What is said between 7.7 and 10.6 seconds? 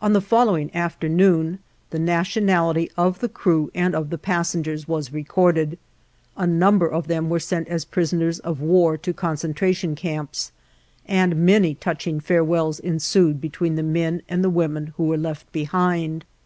prisoners of war to concentration camps,